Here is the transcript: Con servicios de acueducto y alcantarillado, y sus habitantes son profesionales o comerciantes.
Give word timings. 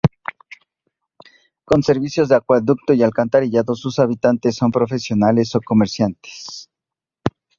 Con 1.63 1.83
servicios 1.83 2.27
de 2.27 2.35
acueducto 2.35 2.93
y 2.95 3.03
alcantarillado, 3.03 3.73
y 3.73 3.75
sus 3.75 3.99
habitantes 3.99 4.55
son 4.55 4.71
profesionales 4.71 5.53
o 5.53 5.61
comerciantes. 5.63 6.71